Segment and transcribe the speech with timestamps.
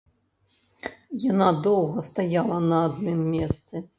[1.31, 3.75] Яна доўга стаяла на адным месцы.